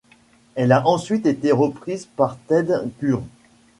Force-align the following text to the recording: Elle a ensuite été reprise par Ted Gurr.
Elle 0.55 0.71
a 0.71 0.87
ensuite 0.87 1.27
été 1.27 1.51
reprise 1.51 2.07
par 2.07 2.35
Ted 2.47 2.73
Gurr. 2.99 3.21